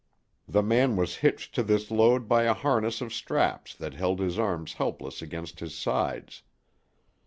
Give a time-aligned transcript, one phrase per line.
[0.47, 4.39] The man was hitched to this load by a harness of straps that held his
[4.39, 6.41] arms helpless against his sides.